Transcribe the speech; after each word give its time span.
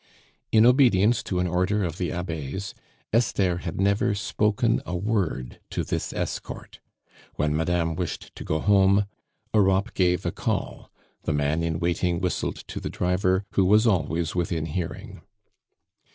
In 0.51 0.65
obedience 0.65 1.21
to 1.21 1.37
an 1.37 1.45
order 1.45 1.83
of 1.83 1.99
the 1.99 2.11
Abbe's, 2.11 2.73
Esther 3.13 3.57
had 3.57 3.79
never 3.79 4.15
spoken 4.15 4.81
a 4.83 4.95
word 4.95 5.59
to 5.69 5.83
this 5.83 6.11
escort. 6.11 6.79
When 7.35 7.55
madame 7.55 7.93
wished 7.93 8.33
to 8.35 8.43
go 8.43 8.57
home, 8.57 9.05
Europe 9.53 9.93
gave 9.93 10.25
a 10.25 10.31
call; 10.31 10.89
the 11.21 11.33
man 11.33 11.61
in 11.61 11.77
waiting 11.79 12.19
whistled 12.19 12.55
to 12.69 12.79
the 12.79 12.89
driver, 12.89 13.45
who 13.51 13.63
was 13.63 13.85
always 13.85 14.33
within 14.33 14.65
hearing. 14.65 15.21